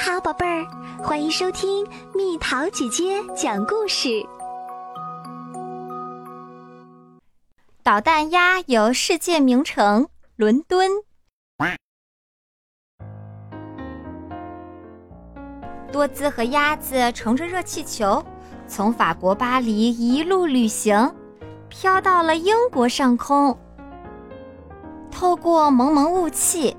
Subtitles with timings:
[0.00, 0.64] 好，宝贝儿，
[1.02, 4.24] 欢迎收听蜜桃姐姐讲故事。
[7.82, 10.88] 导弹鸭游世界名城伦敦。
[15.90, 18.24] 多兹和鸭子乘着热气球，
[18.68, 21.12] 从法国巴黎一路旅行，
[21.68, 23.58] 飘到了英国上空。
[25.10, 26.76] 透过蒙蒙雾气，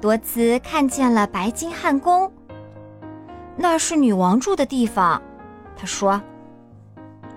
[0.00, 2.32] 多兹看见了白金汉宫。
[3.56, 5.20] 那是女王住的地方，
[5.76, 6.20] 他说。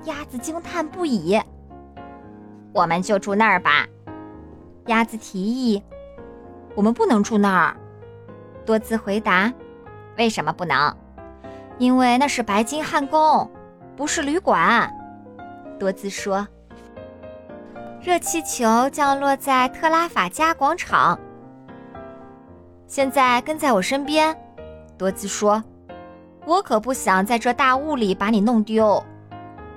[0.03, 1.37] 鸭子惊叹不已。
[2.73, 3.85] 我们就住那儿吧，
[4.85, 5.83] 鸭子提议。
[6.75, 7.75] 我们不能住那儿，
[8.65, 9.51] 多兹回答。
[10.17, 10.95] 为什么不能？
[11.77, 13.51] 因为那是白金汉宫，
[13.97, 14.89] 不是旅馆。
[15.77, 16.47] 多兹说。
[18.01, 21.19] 热气球降落在特拉法加广场。
[22.85, 24.33] 现在跟在我身边，
[24.97, 25.61] 多兹说。
[26.47, 29.03] 我可不想在这大雾里把你弄丢。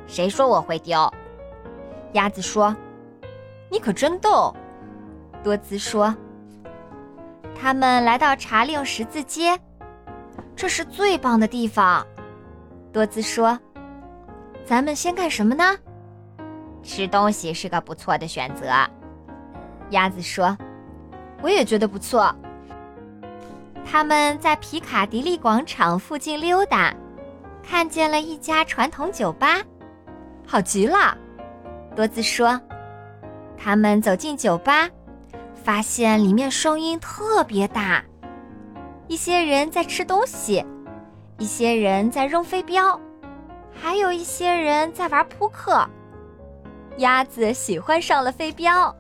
[0.07, 1.13] 谁说我会丢？
[2.13, 2.75] 鸭子说。
[3.69, 4.55] 你可真逗，
[5.43, 6.15] 多兹说。
[7.61, 9.59] 他们来到茶令十字街，
[10.55, 12.07] 这是最棒的地方。
[12.93, 13.59] 多兹说。
[14.65, 15.77] 咱们先干什么呢？
[16.85, 18.67] 吃东西是个不错的选择。
[19.91, 20.57] 鸭子说。
[21.43, 22.33] 我也觉得不错。
[23.91, 26.95] 他们在皮卡迪利广场附近溜达，
[27.61, 29.61] 看见了一家传统酒吧，
[30.47, 31.19] 好极了。
[31.97, 32.59] 多兹说
[33.59, 34.89] ：“他们走进酒吧，
[35.65, 38.01] 发现里面声音特别大，
[39.09, 40.65] 一些人在吃东西，
[41.39, 42.99] 一些人在扔飞镖，
[43.73, 45.85] 还有一些人在玩扑克。
[46.99, 48.95] 鸭子喜欢上了飞镖，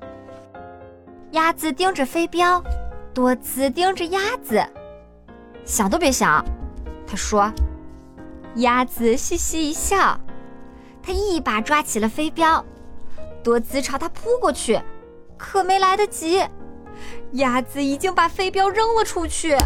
[1.31, 2.61] 鸭子盯着飞镖，
[3.15, 4.61] 多兹盯着鸭子。”
[5.65, 6.45] 想都别想，
[7.07, 7.53] 他说。
[8.57, 10.19] 鸭子嘻嘻一笑，
[11.01, 12.65] 他一把抓起了飞镖，
[13.45, 14.83] 多兹朝他扑过去，
[15.39, 16.45] 可没来得及，
[17.35, 19.57] 鸭子已经把飞镖扔了出去。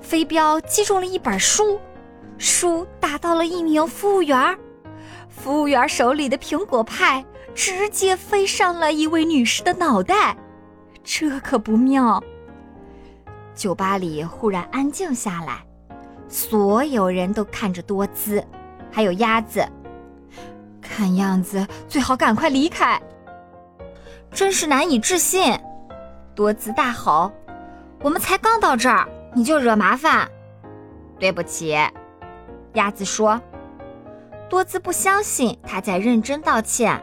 [0.00, 1.78] 飞镖击中了一本书，
[2.38, 4.58] 书打到了一名服务员，
[5.28, 7.24] 服务员手里的苹果派
[7.54, 10.36] 直接飞上了一位女士的脑袋，
[11.04, 12.20] 这可不妙。
[13.54, 15.64] 酒吧里忽然安静下来，
[16.28, 18.44] 所有人都看着多姿，
[18.90, 19.64] 还有鸭子。
[20.80, 23.00] 看样子最好赶快离开。
[24.30, 25.58] 真是难以置信！
[26.34, 27.32] 多姿大吼
[28.02, 30.28] ：“我们才刚到这儿，你就惹麻烦？”
[31.18, 31.76] 对不起，
[32.72, 33.40] 鸭子说。
[34.50, 37.00] 多姿不相信他在认真道歉。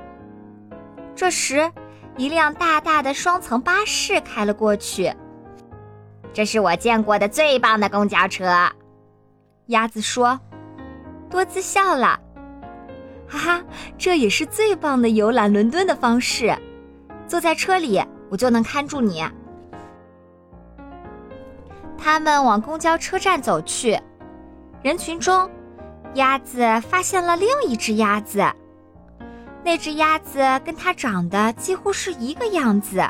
[1.15, 1.71] 这时，
[2.17, 5.13] 一辆大大的双层巴士开了过去。
[6.33, 8.69] 这是我见过的最棒的公交车，
[9.67, 10.39] 鸭子说。
[11.29, 12.19] 多兹笑了，
[13.25, 13.63] 哈哈，
[13.97, 16.53] 这也是最棒的游览伦敦的方式。
[17.25, 19.23] 坐在车里，我就能看住你。
[21.97, 23.97] 他们往公交车站走去，
[24.81, 25.49] 人群中，
[26.15, 26.59] 鸭子
[26.89, 28.43] 发现了另一只鸭子。
[29.63, 33.09] 那只鸭子跟它长得几乎是一个样子。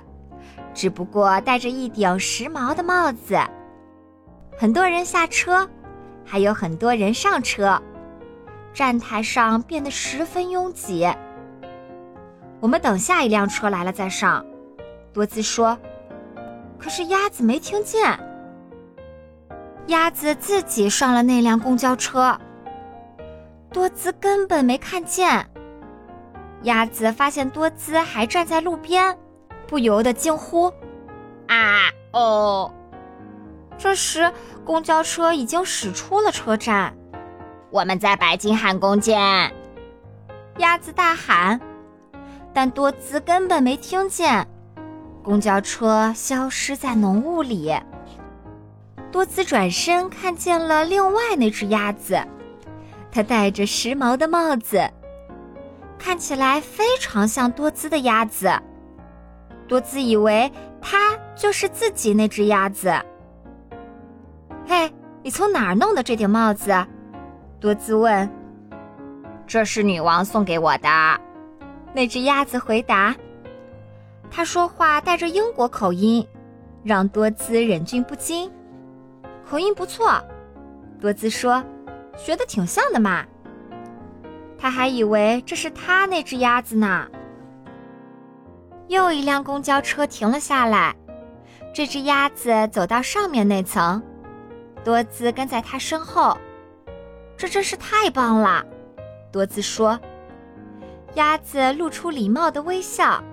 [0.74, 3.40] 只不过戴着一顶时髦的帽子。
[4.58, 5.70] 很多人下车，
[6.26, 7.82] 还有很多人上车，
[8.74, 11.08] 站台上变得十分拥挤。
[12.60, 14.46] 我们等下一辆车来了再上，
[15.12, 15.78] 多兹说。
[16.78, 18.20] 可是鸭子没听见。
[19.88, 22.40] 鸭子自己上了那辆公交车，
[23.72, 25.46] 多兹根本没看见。
[26.64, 29.18] 鸭子发现多兹还站在路边。
[29.72, 30.66] 不由得惊呼
[31.48, 32.74] ：“啊哦！”
[33.80, 34.30] 这时，
[34.66, 36.94] 公交车已经驶出了车站。
[37.70, 39.18] 我们在白金汉宫见！
[40.58, 41.58] 鸭子大喊，
[42.54, 44.46] 但多兹根本没听见。
[45.24, 47.74] 公交车消失在浓雾里。
[49.10, 52.22] 多兹转身看见了另外那只鸭子，
[53.10, 54.92] 它戴着时髦的帽子，
[55.98, 58.52] 看起来非常像多兹的鸭子。
[59.72, 60.52] 多姿以为
[60.82, 62.94] 他就是自己那只鸭子。
[64.68, 66.76] 嘿，你从哪儿弄的这顶帽子？
[67.58, 68.30] 多姿问。
[69.48, 70.90] 这是女王送给我的。
[71.94, 73.16] 那只鸭子回答。
[74.30, 76.28] 他说话带着英国口音，
[76.84, 78.52] 让多姿忍俊不禁。
[79.50, 80.22] 口音不错，
[81.00, 81.64] 多姿说，
[82.18, 83.24] 学的挺像的嘛。
[84.58, 87.08] 他还以为这是他那只鸭子呢。
[88.88, 90.96] 又一辆公交车停了下来，
[91.74, 94.02] 这只鸭子走到上面那层，
[94.84, 96.38] 多姿跟在他身后。
[97.38, 98.64] 这真是太棒了，
[99.32, 100.00] 多姿说。
[101.16, 103.24] 鸭子露出礼貌的微笑。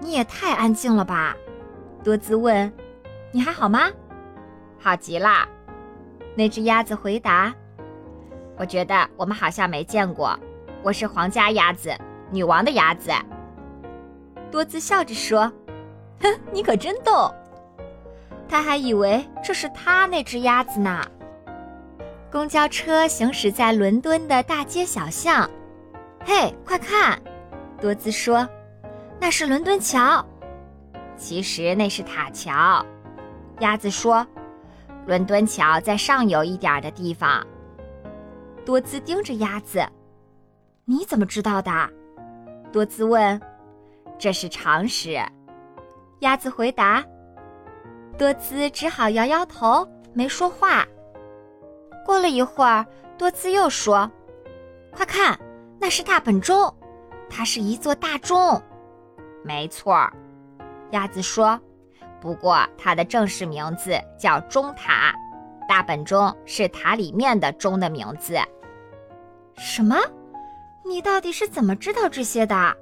[0.00, 1.34] 你也太安静了吧？
[2.02, 2.72] 多姿问。
[3.32, 3.90] 你还好吗？
[4.78, 5.46] 好极了。
[6.34, 7.54] 那只鸭子回答。
[8.58, 10.38] 我觉得我们好像没见过。
[10.82, 11.94] 我是皇家鸭子，
[12.30, 13.10] 女王的鸭子。
[14.50, 15.52] 多姿笑着说
[16.20, 17.32] ：“哼，你可真逗。”
[18.48, 21.04] 他还以为这是他那只鸭子呢。
[22.30, 25.48] 公交车行驶在伦敦的大街小巷。
[26.24, 27.20] 嘿，快看！
[27.80, 28.48] 多姿说
[29.20, 30.24] ：“那是伦敦桥。”
[31.16, 32.84] 其实那是塔桥。
[33.60, 34.26] 鸭子说
[35.06, 37.46] ：“伦敦桥在上游一点的地方。”
[38.66, 39.86] 多姿盯着鸭子
[40.84, 41.70] ：“你怎么知道的？”
[42.72, 43.40] 多姿问。
[44.18, 45.18] “这是常识。”
[46.20, 47.04] 鸭子回答。
[48.18, 50.86] 多姿只好摇摇头，没说话。
[52.04, 52.86] 过了一会儿，
[53.18, 54.10] 多姿又说
[54.90, 55.38] ：“快看！”
[55.78, 56.74] 那是大本钟，
[57.28, 58.60] 它是一座大钟。
[59.44, 60.10] 没错，
[60.92, 61.60] 鸭子说。
[62.18, 65.14] 不过它的正式名字叫钟塔，
[65.68, 68.38] 大本钟是塔里面的钟的名字。
[69.54, 69.96] 什么？
[70.84, 72.76] 你到底是怎么知道这些的？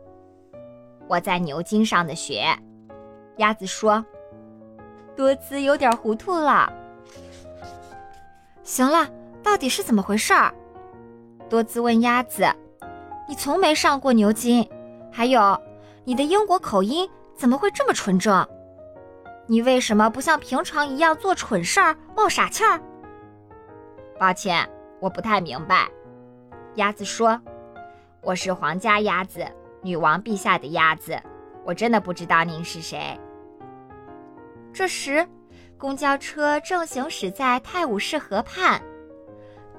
[1.08, 2.44] 我在牛津上的学。
[3.36, 4.04] 鸭子说。
[5.16, 6.72] 多姿有点糊涂了。
[8.64, 9.08] 行了，
[9.44, 10.52] 到底是怎么回事儿？
[11.48, 12.44] 多姿问鸭子。
[13.28, 14.68] 你从没上过牛津，
[15.12, 15.56] 还有，
[16.04, 18.44] 你的英国口音怎么会这么纯正？
[19.46, 22.80] 你为什么不像平常一样做蠢事儿、冒傻气儿？
[24.18, 24.68] 抱歉，
[25.00, 25.88] 我不太明白。
[26.74, 27.40] 鸭子说
[28.20, 29.46] ：“我是皇家鸭子，
[29.84, 31.16] 女王陛下的鸭子，
[31.64, 33.16] 我真的不知道您是谁。”
[34.74, 35.24] 这时，
[35.78, 38.82] 公交车正行驶在泰晤士河畔，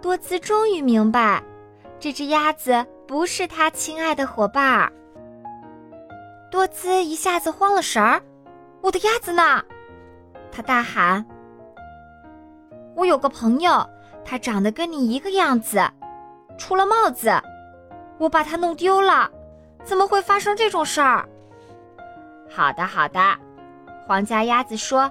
[0.02, 1.44] 多姿终于明白，
[2.00, 2.86] 这只鸭子。
[3.07, 4.92] 不是他亲爱的伙伴，
[6.50, 8.19] 多姿一下子慌了神儿。
[8.81, 9.63] 我的鸭子呢？
[10.51, 11.24] 他大喊
[12.98, 13.88] ：“我有个朋友，
[14.24, 15.88] 他长得跟你一个样子，
[16.58, 17.31] 除了帽子，
[18.18, 19.30] 我把它弄丢了。
[19.86, 21.26] 怎么会发生这种事儿？”
[22.52, 23.20] 好的，好的，
[24.06, 25.10] 皇家鸭子说：“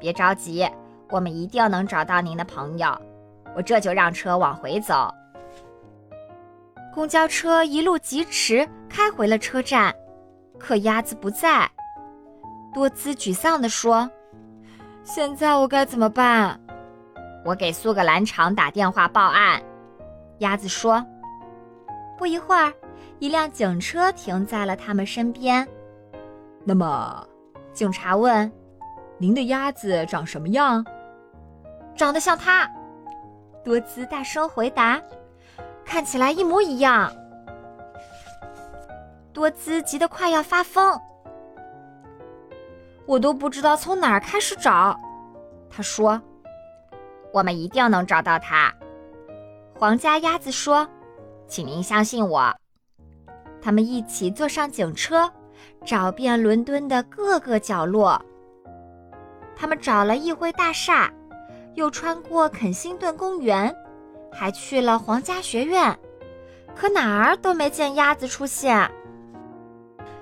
[0.00, 0.66] 别着急，
[1.10, 2.98] 我们一定能找到您的朋友。
[3.54, 5.12] 我这就让车往回走。”
[6.94, 9.94] 公交车一路疾驰，开回了车站，
[10.58, 11.70] 可鸭子不在。
[12.72, 14.10] 多姿沮丧地说
[15.04, 16.58] ：“现在我该怎么办？”
[17.44, 19.62] 我给苏格兰场打电话报案。
[20.38, 21.04] 鸭子说。
[22.18, 22.72] 不一会儿，
[23.18, 25.66] 一辆警车停在了他们身边。
[26.64, 27.26] 那么，
[27.72, 28.50] 警察问
[29.18, 30.84] ：“您的鸭子长什么样？”
[31.96, 32.70] 长得像它。
[33.64, 35.00] 多姿大声回答。
[35.84, 37.12] 看起来一模一样。
[39.32, 41.00] 多姿急得快要发疯，
[43.06, 44.98] 我都不知道从哪儿开始找。
[45.70, 46.20] 他说
[47.32, 48.74] ：“我们一定能找到它。”
[49.78, 50.88] 皇家鸭子说
[51.46, 52.52] ：“请您相信我。”
[53.66, 55.28] 他们一起坐上警车，
[55.84, 58.24] 找遍伦敦的各个角落。
[59.56, 61.12] 他们找了议会大厦，
[61.74, 63.74] 又穿过肯辛顿公园。
[64.32, 65.98] 还去了皇家学院，
[66.76, 68.88] 可哪儿都没见鸭子出现。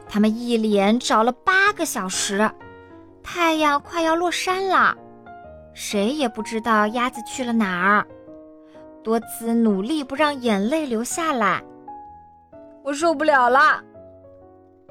[0.08, 2.50] 他们一连找了八个小时，
[3.22, 4.96] 太阳快要落山了，
[5.74, 8.06] 谁也不知道鸭子去了哪儿。
[9.02, 11.62] 多姿努力不让眼泪流下来。
[12.84, 13.82] 我受不了了，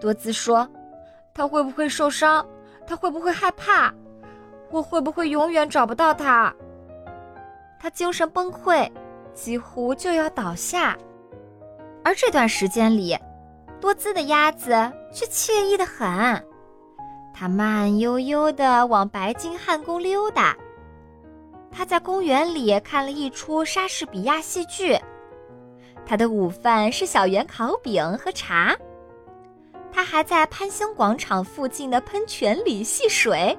[0.01, 0.67] 多姿说
[1.33, 2.45] ：“他会不会受伤？
[2.87, 3.93] 他会不会害怕？
[4.71, 6.53] 我会不会永远找不到他？”
[7.79, 8.91] 他精神崩溃。
[9.33, 10.95] 几乎就要倒下，
[12.03, 13.17] 而这段时间里，
[13.81, 14.69] 多姿的鸭子
[15.11, 16.07] 却惬意的很。
[17.33, 20.55] 它慢悠悠地往白金汉宫溜达。
[21.71, 24.95] 他在公园里看了一出莎士比亚戏剧。
[26.05, 28.75] 他的午饭是小圆烤饼和茶。
[29.91, 33.57] 他还在潘兴广场附近的喷泉里戏水，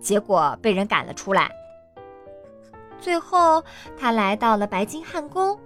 [0.00, 1.50] 结果被人赶了出来。
[2.98, 3.62] 最后，
[3.96, 5.58] 他来到了白金汉宫，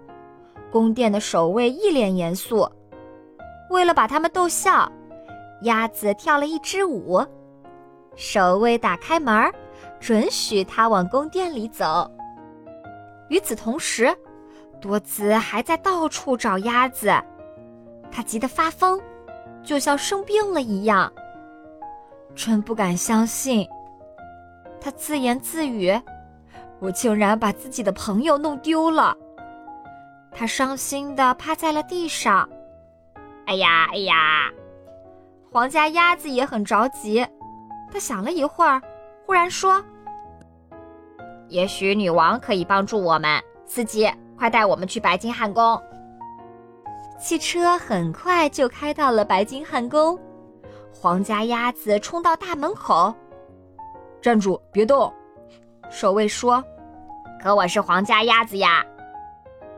[0.71, 2.71] 宫殿的守卫一脸严肃。
[3.71, 4.90] 为了把他们逗笑，
[5.62, 7.25] 鸭子跳了一支舞。
[8.14, 9.52] 守卫打开门，
[10.00, 12.11] 准许他往宫殿里走。
[13.28, 14.14] 与此同时，
[14.80, 17.12] 多姿还在到处找鸭子，
[18.11, 19.00] 他急得发疯，
[19.62, 21.12] 就像生病了一样。
[22.35, 23.68] 真不敢相信，
[24.80, 25.92] 他自言自语。
[26.80, 29.16] 我竟然把自己的朋友弄丢了。
[30.30, 32.49] 他伤心地趴在了地上。
[33.47, 34.49] 哎呀哎呀！
[35.50, 37.26] 皇家鸭子也很着急。
[37.90, 38.80] 他想了一会儿，
[39.26, 39.82] 忽然说
[41.49, 43.42] ：“也许女王可以帮助我们。
[43.64, 44.08] 司机，
[44.38, 45.83] 快带我们去白金汉宫。”
[47.21, 50.18] 汽车很快就开到了白金汉宫。
[50.92, 53.12] 皇家鸭子冲到大门口，
[54.23, 55.12] 站住，别动！
[55.90, 56.62] 守卫说
[57.42, 58.85] ：“可我是皇家鸭子呀。”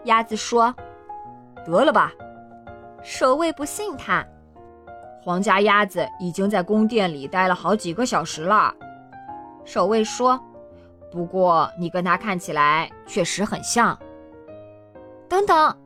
[0.05, 0.75] 鸭子说
[1.65, 2.13] ：“得了吧。”
[3.03, 4.25] 守卫不信他。
[5.23, 8.75] 皇家鸭子已经在宫殿里待了好几个小时了，
[9.65, 10.39] 守卫说
[11.11, 13.99] ：“不过你跟他看起来确实很像。”
[15.31, 15.77] 等等，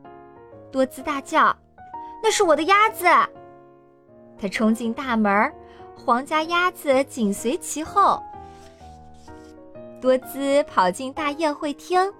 [0.71, 1.55] 多姿大叫
[2.23, 3.05] ：“那是我的鸭子！”
[4.41, 5.53] 他冲进大门，
[5.95, 8.21] 皇家鸭子紧随其后。
[10.01, 12.11] 多姿跑进大宴会厅，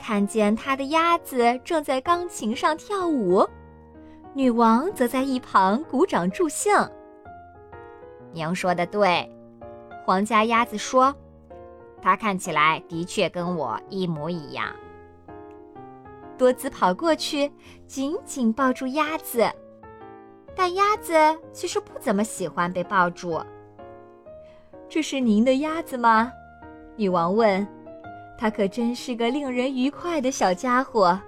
[0.00, 3.46] 看见他的鸭子正在钢琴上跳舞。
[4.32, 6.74] 女王则在一旁鼓掌助兴。
[8.32, 9.30] 娘说的对，
[10.06, 11.14] 皇家鸭子说
[12.00, 14.74] ：“它看起来的确跟我一模一样。”
[16.36, 17.50] 多姿跑过去，
[17.86, 19.50] 紧紧抱住鸭子，
[20.54, 21.14] 但鸭子
[21.52, 23.40] 其实不怎么喜欢被抱住。
[24.88, 26.30] 这是您的鸭子吗？
[26.96, 27.66] 女王问。
[28.38, 31.18] 它可真是个令人愉快的小家伙。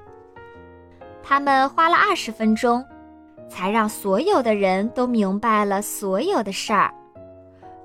[1.22, 2.84] 他们花了二十分钟。
[3.48, 6.92] 才让所有的人都明白了所有的事儿，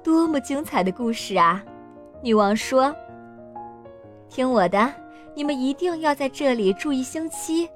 [0.03, 1.63] 多么精彩的故事啊！
[2.21, 2.93] 女王说
[4.27, 4.93] ：“听我的，
[5.35, 7.69] 你们一定要在这里住一星期。”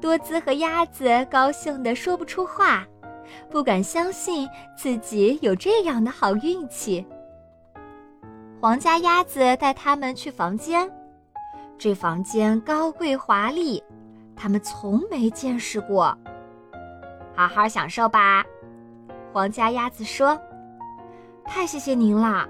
[0.00, 2.86] 多姿和鸭子高兴得说不出话，
[3.50, 7.06] 不敢相信自己有这样的好运气。
[8.60, 10.90] 皇家鸭子带他们去房间，
[11.76, 13.82] 这房间高贵华丽，
[14.34, 16.16] 他们从没见识过。
[17.34, 18.44] 好好享受吧，
[19.32, 20.38] 皇家鸭子说
[21.44, 22.48] ：“太谢谢您了。”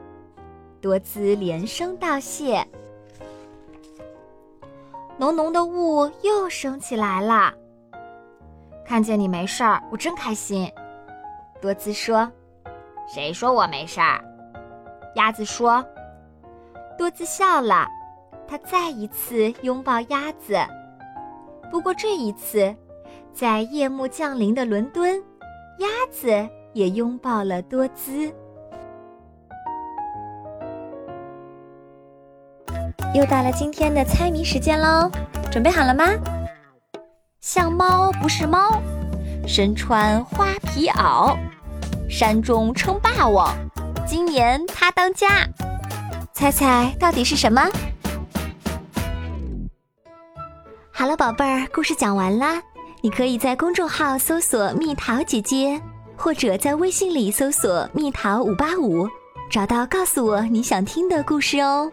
[0.81, 2.67] 多姿连声道谢。
[5.21, 7.53] 浓浓的雾又升起来了。
[8.87, 10.67] 看见你没事儿，我真开心。
[11.61, 12.27] 多姿说
[13.07, 14.19] ：“谁说我没事儿？”
[15.17, 15.85] 鸭子说。
[16.97, 17.87] 多姿笑了，
[18.49, 20.57] 他再一次拥抱鸭子。
[21.71, 22.75] 不过这一次。
[23.33, 25.23] 在夜幕降临的伦敦，
[25.79, 26.27] 鸭子
[26.73, 28.35] 也拥抱了多姿。
[33.13, 35.11] 又到了今天的猜谜时间喽，
[35.51, 36.05] 准备好了吗？
[37.41, 38.81] 像猫不是猫，
[39.49, 41.37] 身穿花皮袄，
[42.09, 43.53] 山中称霸王，
[44.07, 45.45] 今年他当家。
[46.33, 47.69] 猜猜到底是什么？
[50.93, 52.63] 好了，宝贝儿，故事讲完啦。
[53.03, 55.81] 你可以在公众号搜索“蜜桃姐姐”，
[56.17, 59.09] 或者在微信里搜索“蜜桃五八五”，
[59.51, 61.91] 找到告诉我你想听的故事哦。